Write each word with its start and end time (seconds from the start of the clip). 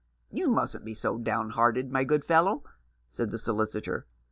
"You 0.31 0.47
mustn't 0.49 0.83
be 0.83 0.95
so 0.95 1.19
downhearted, 1.19 1.91
my 1.91 2.03
good 2.05 2.25
fellow," 2.25 2.63
said 3.11 3.29
the 3.29 3.37
solicitor. 3.37 4.07